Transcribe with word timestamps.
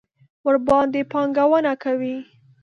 ورباندې 0.45 1.01
پانګونه 1.11 1.73
کوي. 1.83 2.15